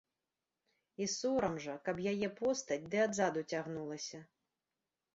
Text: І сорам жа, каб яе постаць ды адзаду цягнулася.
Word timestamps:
І 1.05 1.07
сорам 1.17 1.59
жа, 1.67 1.75
каб 1.89 2.03
яе 2.15 2.31
постаць 2.41 2.81
ды 2.95 3.05
адзаду 3.07 3.47
цягнулася. 3.55 4.19